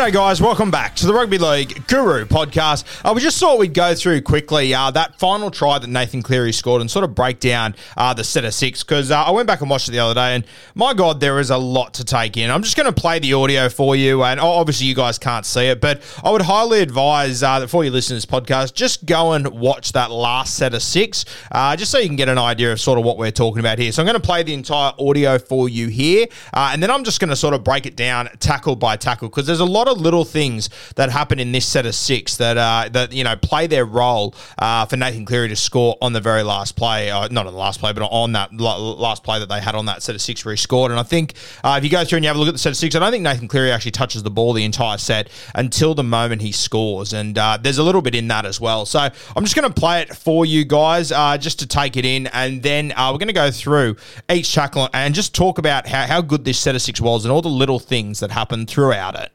[0.00, 0.40] G'day, guys.
[0.40, 2.86] Welcome back to the Rugby League Guru podcast.
[3.04, 6.52] Uh, we just thought we'd go through quickly uh, that final try that Nathan Cleary
[6.52, 9.46] scored and sort of break down uh, the set of six because uh, I went
[9.46, 12.04] back and watched it the other day and my God, there is a lot to
[12.06, 12.50] take in.
[12.50, 15.66] I'm just going to play the audio for you and obviously you guys can't see
[15.66, 19.04] it, but I would highly advise uh, that before you listen to this podcast, just
[19.04, 22.38] go and watch that last set of six uh, just so you can get an
[22.38, 23.92] idea of sort of what we're talking about here.
[23.92, 27.20] So I'm going to play the entire audio for you here and then I'm just
[27.20, 30.00] going to sort of break it down tackle by tackle because there's a lot of
[30.00, 33.66] little things that happen in this set of six that uh, that you know play
[33.66, 37.46] their role uh, for Nathan Cleary to score on the very last play, uh, not
[37.46, 40.14] on the last play, but on that last play that they had on that set
[40.14, 40.90] of six where he scored.
[40.90, 41.34] And I think
[41.64, 42.94] uh, if you go through and you have a look at the set of six,
[42.94, 46.42] I don't think Nathan Cleary actually touches the ball the entire set until the moment
[46.42, 48.86] he scores, and uh, there's a little bit in that as well.
[48.86, 52.04] So I'm just going to play it for you guys uh, just to take it
[52.04, 53.96] in, and then we're going to go through
[54.30, 57.32] each tackle and just talk about how, how good this set of six was and
[57.32, 59.32] all the little things that happened throughout it.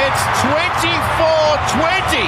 [0.00, 2.24] It's 24-20.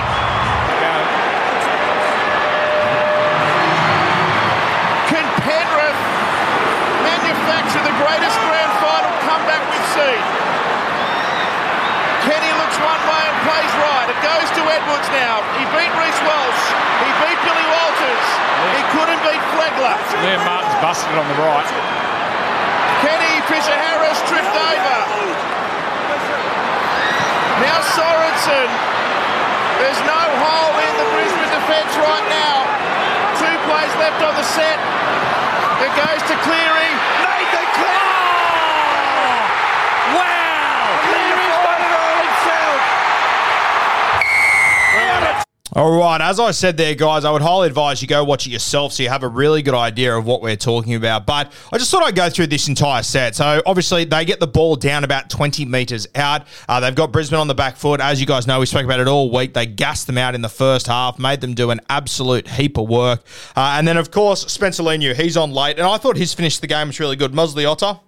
[5.09, 6.01] Can Penrith
[7.01, 10.21] manufacture the greatest grand final comeback we've seen?
[12.29, 14.05] Kenny looks one way and plays right.
[14.13, 15.41] It goes to Edwards now.
[15.57, 16.63] He beat Reece Walsh.
[17.01, 18.27] He beat Billy Walters.
[18.77, 19.97] He couldn't beat Flegler.
[20.21, 21.73] Liam Martin's busted on the right.
[23.01, 25.62] Kenny Fisher Harris tripped over.
[27.63, 28.69] Now Sorensen.
[29.79, 32.67] There's no hole in the Brisbane defence right now.
[33.39, 34.79] Two plays left on the set.
[35.79, 36.91] It goes to Cleary.
[40.11, 40.99] Wow!
[41.07, 42.83] Cleary's done it all himself.
[45.75, 48.51] All right, as I said there, guys, I would highly advise you go watch it
[48.51, 51.25] yourself so you have a really good idea of what we're talking about.
[51.25, 53.35] But I just thought I'd go through this entire set.
[53.37, 56.47] So obviously they get the ball down about 20 metres out.
[56.69, 58.03] Uh, they've got Brisbane on the back foot.
[58.03, 59.55] As you guys know, we spoke about it all week.
[59.55, 62.91] They gassed them out in the first half, made them do an absolute heap of
[62.91, 63.25] work.
[63.57, 65.79] Uh, and then, of course, Spencer Leniu, he's on late.
[65.79, 67.33] And I thought his finish the game was really good.
[67.33, 67.99] Moses Leota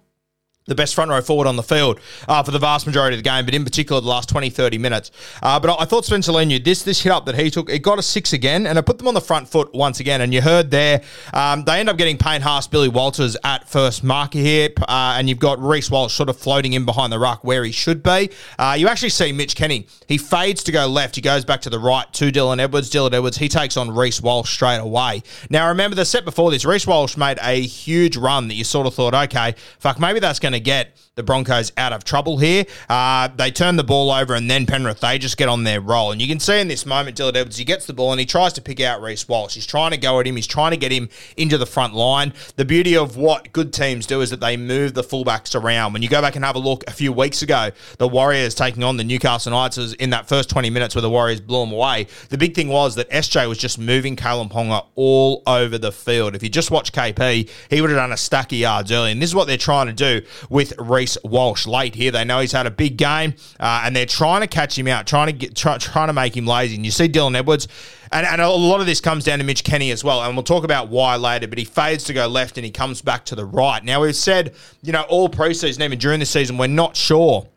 [0.67, 3.29] the best front row forward on the field uh, for the vast majority of the
[3.29, 5.11] game, but in particular the last 20, 30 minutes.
[5.43, 7.99] Uh, but I, thought Spencer Leniu, this this hit up that he took, it got
[7.99, 10.21] a six again, and it put them on the front foot once again.
[10.21, 14.03] And you heard there, um, they end up getting Payne Haas, Billy Walters at first
[14.03, 17.43] marker here, uh, and you've got Reece Walsh sort of floating in behind the ruck
[17.43, 18.31] where he should be.
[18.57, 19.85] Uh, you actually see Mitch Kenny.
[20.07, 21.15] He fades to go left.
[21.15, 22.89] He goes back to the right to Dylan Edwards.
[22.89, 25.21] Dylan Edwards, he takes on Reece Walsh straight away.
[25.51, 28.87] Now, remember the set before this, Reece Walsh made a huge run that you sort
[28.87, 32.65] of thought, okay, fuck, maybe that's going to get the Broncos out of trouble here.
[32.89, 36.11] Uh, they turn the ball over, and then Penrith, they just get on their roll.
[36.11, 38.25] And you can see in this moment, Dylan Edwards, he gets the ball and he
[38.25, 39.55] tries to pick out Reece Walsh.
[39.55, 42.33] He's trying to go at him, he's trying to get him into the front line.
[42.57, 45.93] The beauty of what good teams do is that they move the fullbacks around.
[45.93, 48.83] When you go back and have a look a few weeks ago, the Warriors taking
[48.83, 51.71] on the Newcastle Knights was in that first 20 minutes where the Warriors blew them
[51.71, 52.07] away.
[52.29, 56.35] The big thing was that SJ was just moving Kalyn Ponga all over the field.
[56.35, 59.11] If you just watch KP, he would have done a stack of yards early.
[59.11, 62.09] And this is what they're trying to do with Reece Reece Walsh late here.
[62.09, 65.05] They know he's had a big game, uh, and they're trying to catch him out,
[65.05, 66.75] trying to get, try, trying to make him lazy.
[66.75, 67.67] And you see Dylan Edwards,
[68.11, 70.23] and, and a lot of this comes down to Mitch Kenny as well.
[70.23, 73.03] And we'll talk about why later, but he fades to go left and he comes
[73.03, 73.83] back to the right.
[73.83, 77.47] Now, we've said, you know, all preseason, even during the season, we're not sure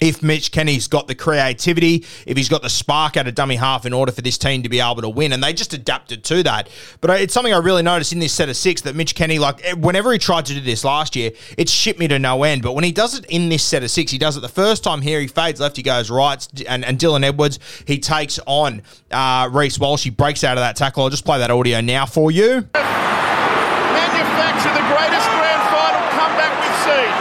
[0.00, 3.86] if Mitch Kenny's got the creativity, if he's got the spark at a dummy half
[3.86, 5.32] in order for this team to be able to win.
[5.32, 6.68] And they just adapted to that.
[7.00, 9.64] But it's something I really noticed in this set of six that Mitch Kenny, like,
[9.64, 12.62] eh, whenever he tried to do this last year, it shipped me to no end.
[12.62, 14.82] But when he does it in this set of six, he does it the first
[14.84, 16.46] time here, he fades left, he goes right.
[16.68, 20.04] And, and Dylan Edwards, he takes on uh, Reece Walsh.
[20.04, 21.04] He breaks out of that tackle.
[21.04, 22.66] I'll just play that audio now for you.
[22.74, 27.12] Manufacture the greatest grand final comeback we've seen.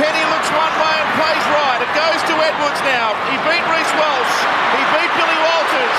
[0.00, 1.80] Kenny looks one way and plays right.
[1.84, 3.12] It goes to Edwards now.
[3.28, 4.34] He beat Reece Walsh.
[4.72, 5.98] He beat Billy Walters.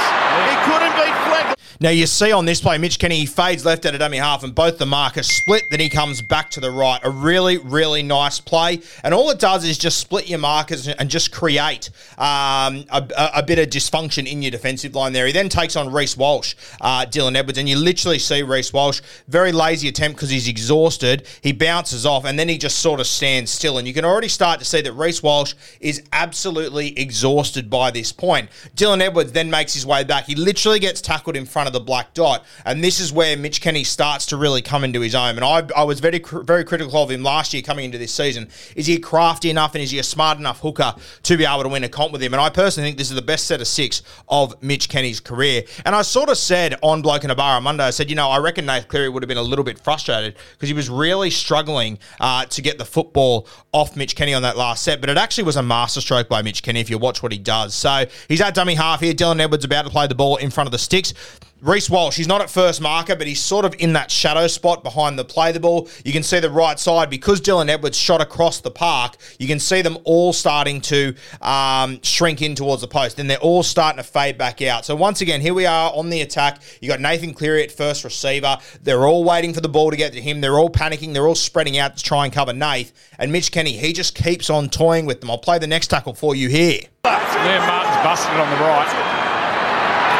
[0.49, 1.53] He couldn't beat Flegg.
[1.83, 4.55] Now you see on this play, Mitch Kenny fades left at a dummy half, and
[4.55, 5.63] both the markers split.
[5.69, 6.97] Then he comes back to the right.
[7.03, 11.09] A really, really nice play, and all it does is just split your markers and
[11.09, 15.11] just create um, a, a, bit of dysfunction in your defensive line.
[15.11, 18.71] There, he then takes on Reece Walsh, uh, Dylan Edwards, and you literally see Reece
[18.71, 21.27] Walsh very lazy attempt because he's exhausted.
[21.41, 24.29] He bounces off, and then he just sort of stands still, and you can already
[24.29, 28.49] start to see that Reece Walsh is absolutely exhausted by this point.
[28.77, 30.27] Dylan Edwards then makes his way back.
[30.27, 32.45] He literally gets tackled in front of the black dot.
[32.65, 35.35] And this is where Mitch Kenny starts to really come into his own.
[35.35, 38.49] And I, I was very, very critical of him last year coming into this season.
[38.75, 41.69] Is he crafty enough and is he a smart enough hooker to be able to
[41.69, 42.33] win a comp with him?
[42.33, 45.63] And I personally think this is the best set of six of Mitch Kenny's career.
[45.85, 48.15] And I sort of said on Bloke in a Bar on Monday, I said, you
[48.15, 50.89] know, I reckon Nath Cleary would have been a little bit frustrated because he was
[50.89, 55.01] really struggling uh, to get the football off Mitch Kenny on that last set.
[55.01, 57.73] But it actually was a masterstroke by Mitch Kenny if you watch what he does.
[57.73, 59.13] So he's at dummy half here.
[59.13, 61.13] Dylan Edwards about to play the ball in front of the sticks.
[61.63, 64.83] Reece Walsh, he's not at first marker, but he's sort of in that shadow spot
[64.83, 65.87] behind the play the ball.
[66.03, 69.15] You can see the right side because Dylan Edwards shot across the park.
[69.39, 73.15] You can see them all starting to um, shrink in towards the post.
[73.15, 74.83] Then they're all starting to fade back out.
[74.83, 76.61] So once again, here we are on the attack.
[76.81, 78.57] You got Nathan Cleary at first receiver.
[78.81, 80.41] They're all waiting for the ball to get to him.
[80.41, 81.13] They're all panicking.
[81.13, 82.91] They're all spreading out to try and cover Nath.
[83.17, 85.31] And Mitch Kenny, he just keeps on toying with them.
[85.31, 86.81] I'll play the next tackle for you here.
[87.05, 89.21] Yeah, Martin's busted on the right.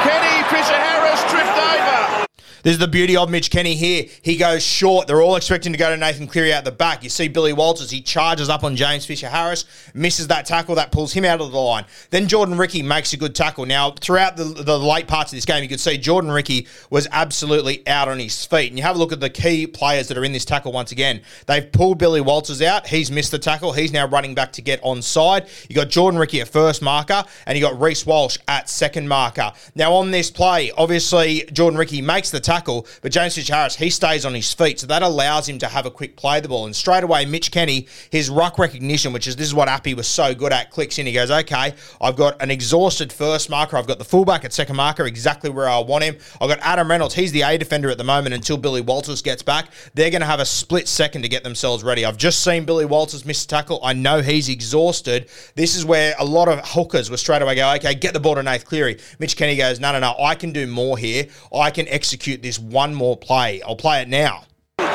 [0.04, 2.26] Kenny Fisher Harris tripped over.
[2.64, 4.06] This is the beauty of Mitch Kenny here.
[4.22, 5.06] He goes short.
[5.06, 7.04] They're all expecting to go to Nathan Cleary out the back.
[7.04, 7.92] You see Billy Walters.
[7.92, 10.76] He charges up on James Fisher Harris, misses that tackle.
[10.76, 11.84] That pulls him out of the line.
[12.10, 13.66] Then Jordan Riki makes a good tackle.
[13.66, 17.06] Now, throughout the, the late parts of this game, you could see Jordan Riki was
[17.12, 18.70] absolutely out on his feet.
[18.70, 20.94] And you have a look at the key players that are in this tackle once
[20.94, 21.22] again.
[21.48, 22.88] They've pulled Billy Walters out.
[22.88, 23.74] He's missed the tackle.
[23.74, 25.50] He's now running back to get onside.
[25.68, 29.52] You got Jordan Riki at first marker, and you got Reece Walsh at second marker.
[29.76, 32.53] Now, on this play, obviously, Jordan Riki makes the tackle,
[33.02, 34.80] but James Fisher Harris, he stays on his feet.
[34.80, 36.66] So that allows him to have a quick play the ball.
[36.66, 40.08] And straight away, Mitch Kenny, his ruck recognition, which is this is what Api was
[40.08, 41.06] so good at, clicks in.
[41.06, 43.78] He goes, okay, I've got an exhausted first marker.
[43.78, 46.18] I've got the fullback at second marker, exactly where I want him.
[46.40, 47.16] I've got Adam Reynolds.
[47.16, 49.70] He's the A defender at the moment until Billy Walters gets back.
[49.94, 52.06] They're going to have a split second to get themselves ready.
[52.06, 53.80] I've just seen Billy Walters miss a tackle.
[53.84, 55.30] I know he's exhausted.
[55.56, 58.36] This is where a lot of hookers were straight away go, okay, get the ball
[58.36, 59.00] to Nath Cleary.
[59.20, 61.28] Mitch Kenny goes, no, no, no, I can do more here.
[61.56, 63.62] I can execute this one more play.
[63.64, 64.44] I'll play it now.
[64.78, 64.86] Now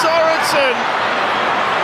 [0.00, 0.74] Sorensen.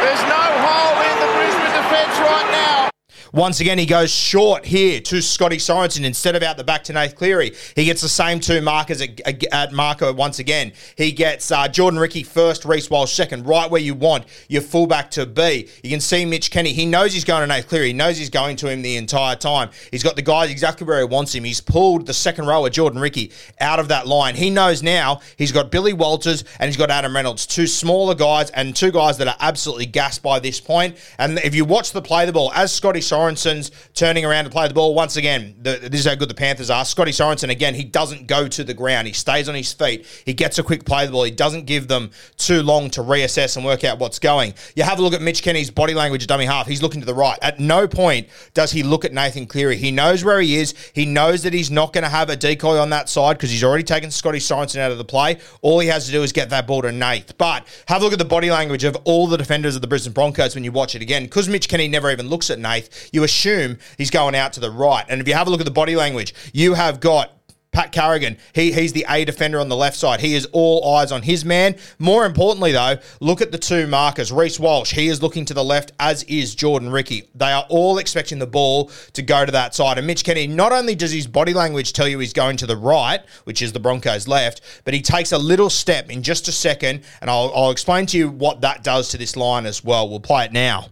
[0.01, 2.91] There's no hole in the Brisbane defence right now.
[3.35, 6.93] Once again, he goes short here to Scotty Sorensen instead of out the back to
[6.93, 7.53] Nath Cleary.
[7.75, 10.73] He gets the same two markers at, at marker once again.
[10.99, 15.11] He gets uh, Jordan Riki first, Reece Walsh second, right where you want your fullback
[15.13, 15.71] to be.
[15.83, 16.75] You can see Mitch Kenny.
[16.75, 17.87] He knows he's going to Nath Cleary.
[17.87, 19.71] He knows he's going to him the entire time.
[19.91, 21.45] He's got the guys exactly where he wants him.
[21.45, 24.35] He's pulled the second rower, Jordan Riki, out of that line.
[24.35, 28.51] He knows now he's got Billy Walters and he's got Adam Reynolds, two smaller guys
[28.51, 30.99] and two guys that are absolutely gassed by this point.
[31.17, 34.51] And if you watch the play the ball, as Scotty Sorensen Sorensen's turning around to
[34.51, 34.95] play the ball.
[34.95, 36.85] Once again, the, this is how good the Panthers are.
[36.85, 39.07] Scotty Sorensen, again, he doesn't go to the ground.
[39.07, 40.07] He stays on his feet.
[40.25, 41.25] He gets a quick play the ball.
[41.25, 44.55] He doesn't give them too long to reassess and work out what's going.
[44.75, 46.67] You have a look at Mitch Kenny's body language dummy half.
[46.67, 47.39] He's looking to the right.
[47.43, 49.77] At no point does he look at Nathan Cleary.
[49.77, 50.75] He knows where he is.
[50.95, 53.65] He knows that he's not going to have a decoy on that side because he's
[53.65, 55.39] already taken Scotty Sorensen out of the play.
[55.61, 57.37] All he has to do is get that ball to Nath.
[57.39, 60.13] But have a look at the body language of all the defenders of the Brisbane
[60.13, 61.25] Broncos when you watch it again.
[61.25, 64.71] Because Mitch Kenny never even looks at Nath, you assume he's going out to the
[64.71, 65.05] right.
[65.09, 67.31] And if you have a look at the body language, you have got
[67.73, 70.21] Pat Carrigan, he, he's the A defender on the left side.
[70.21, 71.77] He is all eyes on his man.
[71.99, 74.31] More importantly, though, look at the two markers.
[74.31, 77.31] Reece Walsh, he is looking to the left, as is Jordan Riki.
[77.35, 79.97] They are all expecting the ball to go to that side.
[79.97, 82.77] And Mitch Kenny, not only does his body language tell you he's going to the
[82.77, 86.53] right, which is the Broncos' left, but he takes a little step in just a
[86.53, 87.03] second.
[87.23, 90.11] And I'll, I'll explain to you what that does to this line as well.
[90.11, 90.89] We'll play it now.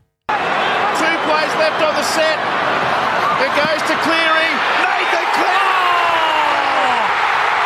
[1.31, 2.39] Two plays left on the set.
[3.39, 4.51] It goes to Cleary.
[4.83, 5.61] Nathan Cleary.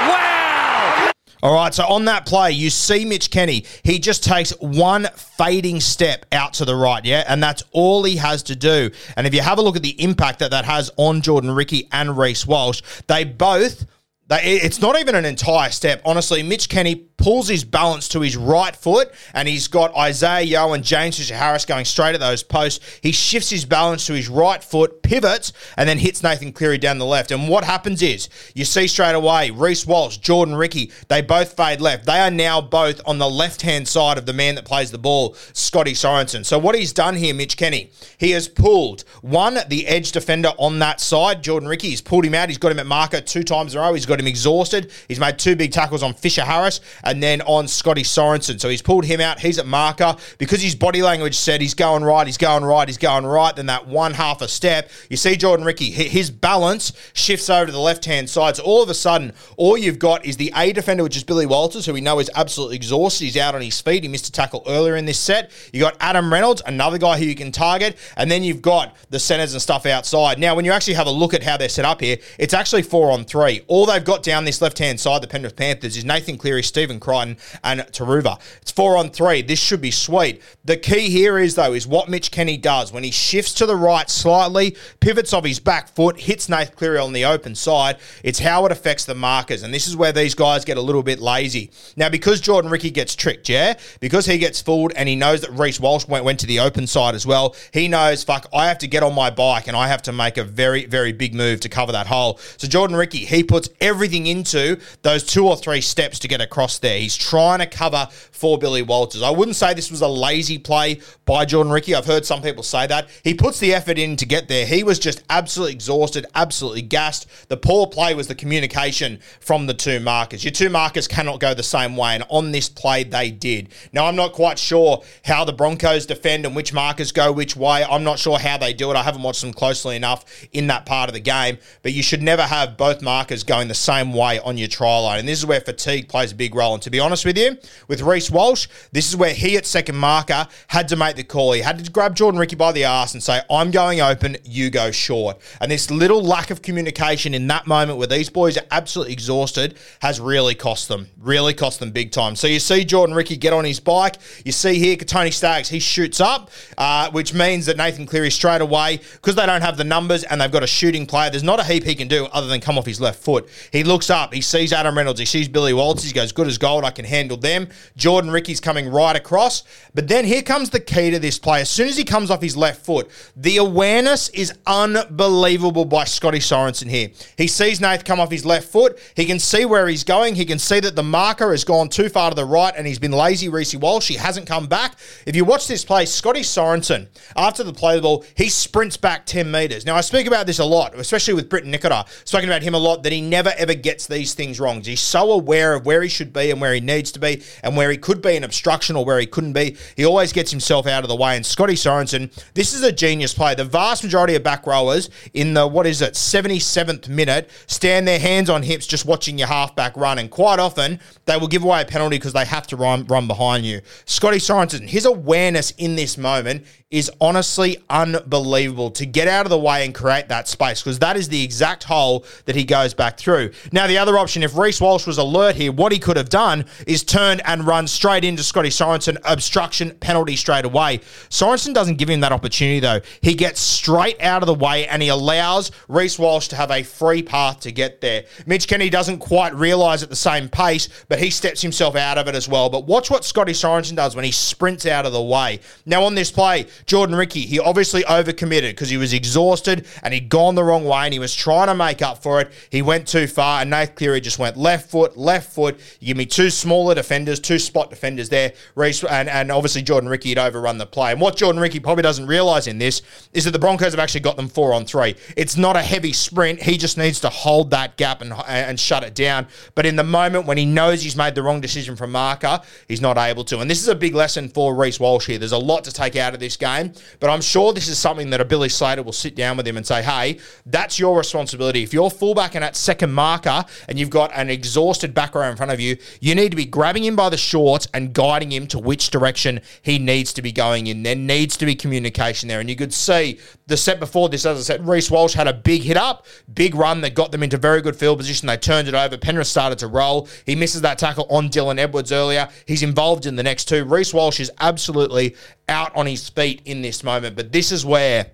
[0.06, 1.10] Wow!
[1.42, 3.64] All right, so on that play, you see Mitch Kenny.
[3.82, 7.24] He just takes one fading step out to the right, yeah?
[7.26, 8.90] And that's all he has to do.
[9.16, 11.88] And if you have a look at the impact that that has on Jordan Riki
[11.90, 13.86] and Reece Walsh, they both.
[14.30, 16.00] It's not even an entire step.
[16.04, 20.72] Honestly, Mitch Kenny pulls his balance to his right foot, and he's got Isaah Yeo
[20.72, 23.00] and James Fisher Harris going straight at those posts.
[23.02, 26.98] He shifts his balance to his right foot, pivots, and then hits Nathan Cleary down
[26.98, 27.30] the left.
[27.30, 31.80] And what happens is you see straight away Reece Walsh, Jordan Riki, they both fade
[31.80, 32.06] left.
[32.06, 34.98] They are now both on the left hand side of the man that plays the
[34.98, 36.46] ball, Scotty Sorensen.
[36.46, 40.78] So what he's done here, Mitch Kenny, he has pulled one, the edge defender on
[40.78, 41.90] that side, Jordan Riki.
[41.90, 42.48] He's pulled him out.
[42.48, 43.92] He's got him at marker two times in a row.
[43.92, 44.90] He's got him exhausted.
[45.08, 48.60] He's made two big tackles on Fisher Harris and then on Scotty Sorensen.
[48.60, 49.40] So he's pulled him out.
[49.40, 52.98] He's at marker because his body language said he's going right, he's going right, he's
[52.98, 53.54] going right.
[53.54, 57.72] Then that one half a step, you see Jordan Riki, his balance shifts over to
[57.72, 58.56] the left hand side.
[58.56, 61.46] So all of a sudden, all you've got is the A defender, which is Billy
[61.46, 63.24] Walters, who we know is absolutely exhausted.
[63.24, 64.02] He's out on his feet.
[64.02, 65.50] He missed a tackle earlier in this set.
[65.72, 69.18] You got Adam Reynolds, another guy who you can target, and then you've got the
[69.18, 70.38] centers and stuff outside.
[70.38, 72.82] Now, when you actually have a look at how they're set up here, it's actually
[72.82, 73.62] four on three.
[73.66, 77.00] All they've got down this left hand side, the Penrith Panthers, is Nathan Cleary, Stephen
[77.00, 78.40] Crichton, and Turuva.
[78.62, 79.42] It's four on three.
[79.42, 80.42] This should be sweet.
[80.64, 83.76] The key here is, though, is what Mitch Kenny does when he shifts to the
[83.76, 87.98] right slightly, pivots off his back foot, hits Nathan Cleary on the open side.
[88.22, 89.62] It's how it affects the markers.
[89.62, 91.70] And this is where these guys get a little bit lazy.
[91.96, 95.50] Now, because Jordan Riki gets tricked, yeah, because he gets fooled and he knows that
[95.50, 98.78] Reece Walsh went, went to the open side as well, he knows, fuck, I have
[98.78, 101.60] to get on my bike and I have to make a very, very big move
[101.60, 102.38] to cover that hole.
[102.56, 106.80] So Jordan Riki, he puts everything into those two or three steps to get across
[106.80, 106.98] there.
[106.98, 109.22] He's trying to cover for Billy Walters.
[109.22, 111.94] I wouldn't say this was a lazy play by Jordan Riki.
[111.94, 113.08] I've heard some people say that.
[113.22, 114.66] He puts the effort in to get there.
[114.66, 117.28] He was just absolutely exhausted, absolutely gassed.
[117.48, 120.42] The poor play was the communication from the two markers.
[120.42, 123.68] Your two markers cannot go the same way, and on this play, they did.
[123.92, 127.84] Now, I'm not quite sure how the Broncos defend and which markers go which way.
[127.84, 128.96] I'm not sure how they do it.
[128.96, 132.22] I haven't watched them closely enough in that part of the game, but you should
[132.22, 135.20] never have both markers going the same way on your try line.
[135.20, 136.74] And this is where fatigue plays a big role.
[136.74, 137.56] And to be honest with you,
[137.88, 141.52] with Reece Walsh, this is where he at second marker had to make the call.
[141.52, 144.70] He had to grab Jordan Riki by the ass and say, I'm going open, you
[144.70, 145.38] go short.
[145.60, 149.76] And this little lack of communication in that moment where these boys are absolutely exhausted
[150.00, 152.36] has really cost them, really cost them big time.
[152.36, 154.16] So you see Jordan Riki get on his bike.
[154.44, 158.60] You see here, Tony Staggs, he shoots up, uh, which means that Nathan Cleary straight
[158.60, 161.60] away, because they don't have the numbers and they've got a shooting player, there's not
[161.60, 163.48] a heap he can do other than come off his left foot.
[163.74, 166.58] He looks up, he sees Adam Reynolds, he sees Billy Walters, he goes, good as
[166.58, 167.66] gold, I can handle them.
[167.96, 169.64] Jordan Riki's coming right across.
[169.94, 171.60] But then here comes the key to this play.
[171.60, 176.38] As soon as he comes off his left foot, the awareness is unbelievable by Scotty
[176.38, 177.10] Sorensen here.
[177.36, 178.96] He sees Nath come off his left foot.
[179.16, 180.36] He can see where he's going.
[180.36, 183.00] He can see that the marker has gone too far to the right and he's
[183.00, 184.06] been lazy, Reece Walsh.
[184.06, 184.94] He hasn't come back.
[185.26, 189.26] If you watch this play, Scotty Sorensen, after the play the ball, he sprints back
[189.26, 189.84] 10 metres.
[189.84, 192.06] Now, I speak about this a lot, especially with Briton Nikora.
[192.24, 194.82] Spoken about him a lot, that he never ever gets these things wrong.
[194.82, 197.76] He's so aware of where he should be and where he needs to be and
[197.76, 199.76] where he could be an obstruction or where he couldn't be.
[199.96, 201.36] He always gets himself out of the way.
[201.36, 203.54] And Scotty Sorensen, this is a genius play.
[203.54, 208.18] The vast majority of back rowers in the, what is it, 77th minute stand their
[208.18, 210.18] hands on hips just watching your halfback run.
[210.18, 213.26] And quite often, they will give away a penalty because they have to run, run
[213.26, 213.80] behind you.
[214.04, 219.58] Scotty Sorensen, his awareness in this moment is honestly unbelievable to get out of the
[219.58, 223.18] way and create that space because that is the exact hole that he goes back
[223.18, 223.50] through.
[223.72, 226.64] Now, the other option, if Reece Walsh was alert here, what he could have done
[226.86, 231.00] is turned and run straight into Scotty Sorensen, obstruction penalty straight away.
[231.30, 233.00] Sorensen doesn't give him that opportunity though.
[233.20, 236.82] He gets straight out of the way and he allows Reece Walsh to have a
[236.82, 238.24] free path to get there.
[238.46, 242.28] Mitch Kenny doesn't quite realise at the same pace, but he steps himself out of
[242.28, 242.68] it as well.
[242.70, 245.60] But watch what Scotty Sorensen does when he sprints out of the way.
[245.86, 250.28] Now, on this play, Jordan Riki, he obviously overcommitted because he was exhausted and he'd
[250.28, 252.52] gone the wrong way and he was trying to make up for it.
[252.70, 255.80] He went too far and Nath Cleary just went left foot, left foot.
[256.00, 258.52] You give me two smaller defenders, two spot defenders there.
[258.74, 261.12] Reece, and, and obviously Jordan Riki had overrun the play.
[261.12, 264.20] And what Jordan Riki probably doesn't realise in this is that the Broncos have actually
[264.20, 265.16] got them four on three.
[265.36, 266.62] It's not a heavy sprint.
[266.62, 269.46] He just needs to hold that gap and, and shut it down.
[269.74, 273.00] But in the moment when he knows he's made the wrong decision from marker, he's
[273.00, 273.60] not able to.
[273.60, 275.38] And this is a big lesson for Reece Walsh here.
[275.38, 278.30] There's a lot to take out of this game, but I'm sure this is something
[278.30, 281.82] that a Billy Slater will sit down with him and say, hey, that's your responsibility.
[281.82, 285.56] If you're fullback and at second marker and you've got an exhausted back row in
[285.56, 288.66] front of you, you need to be grabbing him by the shorts and guiding him
[288.66, 291.02] to which direction he needs to be going in.
[291.02, 292.60] There needs to be communication there.
[292.60, 295.54] And you could see the set before this, as I said, Reece Walsh had a
[295.54, 298.46] big hit up, big run that got them into very good field position.
[298.46, 299.16] They turned it over.
[299.16, 300.28] Penrith started to roll.
[300.44, 302.48] He misses that tackle on Dylan Edwards earlier.
[302.66, 303.84] He's involved in the next two.
[303.84, 305.34] Reece Walsh is absolutely
[305.68, 307.36] out on his feet in this moment.
[307.36, 308.26] But this is where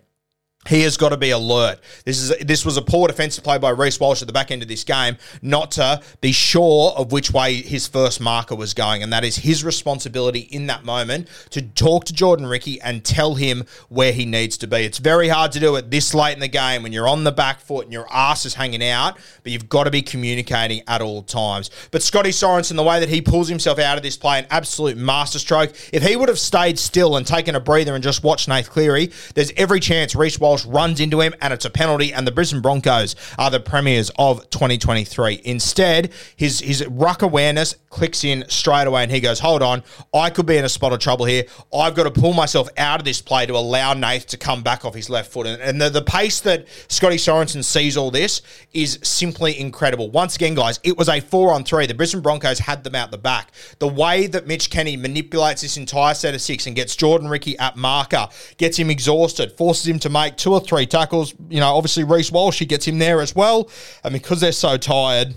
[0.69, 1.81] he has got to be alert.
[2.05, 4.61] This is this was a poor defensive play by Reece Walsh at the back end
[4.61, 9.03] of this game, not to be sure of which way his first marker was going,
[9.03, 13.37] and that is his responsibility in that moment to talk to Jordan Riki and tell
[13.37, 14.85] him where he needs to be.
[14.85, 17.33] It's very hard to do it this late in the game when you're on the
[17.33, 21.01] back foot and your ass is hanging out, but you've got to be communicating at
[21.01, 21.71] all times.
[21.91, 24.99] But Scotty Sorensen, the way that he pulls himself out of this play, an absolute
[24.99, 25.73] masterstroke.
[25.91, 29.11] If he would have stayed still and taken a breather and just watched Nath Cleary,
[29.35, 32.33] there's every chance Reece Walsh Walsh runs into him and it's a penalty, and the
[32.33, 35.43] Brisbane Broncos are the premiers of 2023.
[35.45, 40.31] Instead, his, his ruck awareness clicks in straight away and he goes, Hold on, I
[40.31, 41.45] could be in a spot of trouble here.
[41.73, 44.85] I've got to pull myself out of this play to allow Nath to come back
[44.85, 45.47] off his left foot.
[45.47, 48.43] And, and the, the pace that Scotty Sorensen sees all this
[48.73, 50.11] is simply incredible.
[50.11, 51.87] Once again, guys, it was a four on three.
[51.87, 53.53] The Brisbane Broncos had them out the back.
[53.79, 57.57] The way that Mitch Kenny manipulates this entire set of six and gets Jordan Riki
[57.59, 61.35] at marker, gets him exhausted, forces him to make two or three tackles.
[61.49, 63.69] You know, obviously Reece Walsh, he gets him there as well.
[64.03, 65.35] And because they're so tired,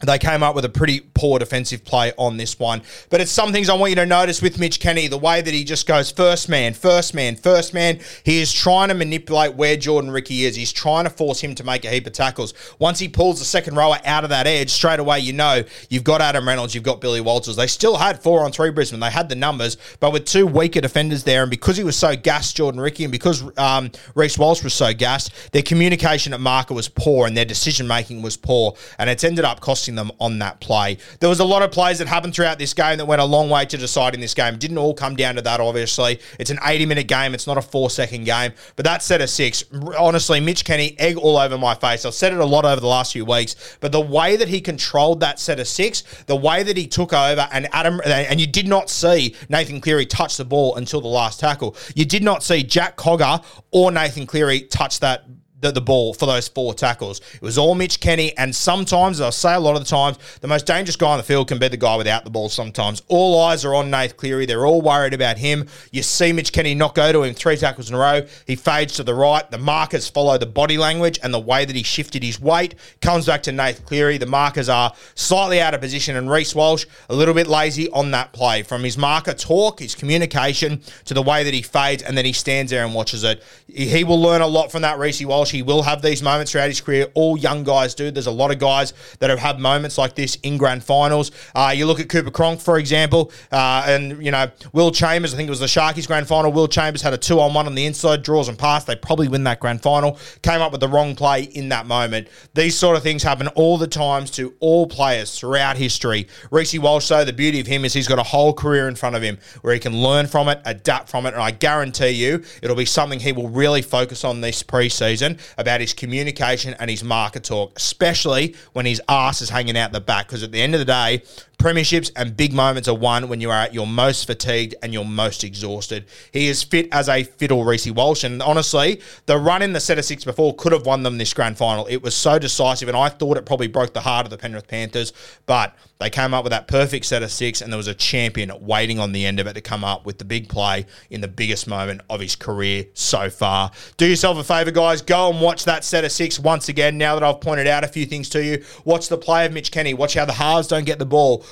[0.00, 2.82] they came up with a pretty poor defensive play on this one.
[3.10, 5.54] But it's some things I want you to notice with Mitch Kenny, the way that
[5.54, 8.00] he just goes first man, first man, first man.
[8.24, 10.56] He is trying to manipulate where Jordan Riki is.
[10.56, 12.54] He's trying to force him to make a heap of tackles.
[12.78, 16.04] Once he pulls the second rower out of that edge, straight away you know you've
[16.04, 17.56] got Adam Reynolds, you've got Billy Walters.
[17.56, 19.00] They still had four on three Brisbane.
[19.00, 22.16] They had the numbers, but with two weaker defenders there, and because he was so
[22.16, 26.74] gassed, Jordan Riki, and because um, Reece Walsh was so gassed, their communication at marker
[26.74, 28.74] was poor and their decision making was poor.
[28.98, 30.98] And it's ended up costing them on that play.
[31.20, 33.50] There was a lot of plays that happened throughout this game that went a long
[33.50, 34.56] way to deciding this game.
[34.56, 36.20] Didn't all come down to that, obviously.
[36.38, 38.52] It's an 80 minute game, it's not a four second game.
[38.76, 39.64] But that set of six,
[39.98, 42.04] honestly, Mitch Kenny, egg all over my face.
[42.04, 44.60] I've said it a lot over the last few weeks, but the way that he
[44.60, 48.46] controlled that set of six, the way that he took over, and Adam, and you
[48.46, 51.76] did not see Nathan Cleary touch the ball until the last tackle.
[51.94, 55.24] You did not see Jack Cogger or Nathan Cleary touch that
[55.64, 57.20] the, the ball for those four tackles.
[57.34, 60.48] It was all Mitch Kenny, and sometimes, I'll say a lot of the times, the
[60.48, 63.02] most dangerous guy on the field can be the guy without the ball sometimes.
[63.08, 64.46] All eyes are on Nath Cleary.
[64.46, 65.66] They're all worried about him.
[65.90, 68.26] You see Mitch Kenny not go to him three tackles in a row.
[68.46, 69.50] He fades to the right.
[69.50, 72.74] The markers follow the body language and the way that he shifted his weight.
[73.00, 74.18] Comes back to Nath Cleary.
[74.18, 78.10] The markers are slightly out of position, and Reece Walsh a little bit lazy on
[78.10, 78.62] that play.
[78.62, 82.32] From his marker talk, his communication, to the way that he fades, and then he
[82.32, 83.42] stands there and watches it.
[83.66, 85.53] He will learn a lot from that, Reece Walsh.
[85.54, 87.06] He will have these moments throughout his career.
[87.14, 88.10] All young guys do.
[88.10, 91.30] There's a lot of guys that have had moments like this in grand finals.
[91.54, 95.36] Uh, you look at Cooper Cronk, for example, uh, and, you know, Will Chambers, I
[95.36, 96.50] think it was the Sharkies grand final.
[96.50, 98.84] Will Chambers had a two on one on the inside, draws and pass.
[98.84, 100.18] They probably win that grand final.
[100.42, 102.26] Came up with the wrong play in that moment.
[102.54, 106.26] These sort of things happen all the times to all players throughout history.
[106.50, 109.14] Reece Walsh, though, the beauty of him is he's got a whole career in front
[109.14, 112.42] of him where he can learn from it, adapt from it, and I guarantee you
[112.60, 117.04] it'll be something he will really focus on this preseason about his communication and his
[117.04, 120.26] market talk, especially when his ass is hanging out the back.
[120.26, 121.22] Because at the end of the day,
[121.64, 125.06] Premierships and big moments are won when you are at your most fatigued and your
[125.06, 126.04] most exhausted.
[126.30, 128.22] He is fit as a fiddle, Reece Walsh.
[128.22, 131.32] And honestly, the run in the set of six before could have won them this
[131.32, 131.86] grand final.
[131.86, 134.68] It was so decisive, and I thought it probably broke the heart of the Penrith
[134.68, 135.14] Panthers.
[135.46, 138.52] But they came up with that perfect set of six, and there was a champion
[138.60, 141.28] waiting on the end of it to come up with the big play in the
[141.28, 143.70] biggest moment of his career so far.
[143.96, 145.00] Do yourself a favour, guys.
[145.00, 146.98] Go and watch that set of six once again.
[146.98, 149.72] Now that I've pointed out a few things to you, watch the play of Mitch
[149.72, 149.94] Kenny.
[149.94, 151.42] Watch how the halves don't get the ball.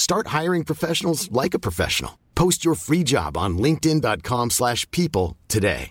[0.00, 2.18] Start hiring professionals like a professional.
[2.34, 5.90] Post your free job on linkedin.com/people slash people today.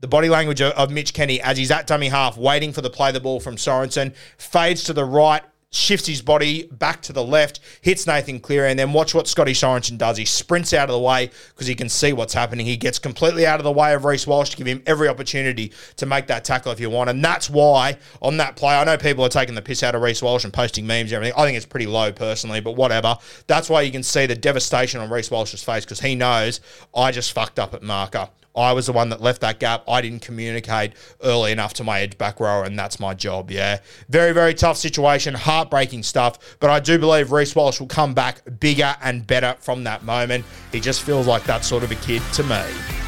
[0.00, 3.10] the body language of Mitch Kenny as he's at dummy half, waiting for the play
[3.10, 7.60] the ball from Sorensen, fades to the right, shifts his body back to the left,
[7.82, 10.16] hits Nathan Cleary, and then watch what Scotty Sorensen does.
[10.16, 12.64] He sprints out of the way because he can see what's happening.
[12.64, 15.72] He gets completely out of the way of Reece Walsh to give him every opportunity
[15.96, 17.10] to make that tackle if you want.
[17.10, 20.02] And that's why on that play, I know people are taking the piss out of
[20.02, 21.38] Reece Walsh and posting memes and everything.
[21.38, 23.16] I think it's pretty low personally, but whatever.
[23.46, 26.60] That's why you can see the devastation on Reece Walsh's face because he knows
[26.94, 28.30] I just fucked up at marker.
[28.58, 29.84] I was the one that left that gap.
[29.88, 30.92] I didn't communicate
[31.22, 33.50] early enough to my edge back rower, and that's my job.
[33.50, 33.78] Yeah.
[34.08, 36.56] Very, very tough situation, heartbreaking stuff.
[36.60, 40.44] But I do believe Reece Walsh will come back bigger and better from that moment.
[40.72, 43.07] He just feels like that sort of a kid to me.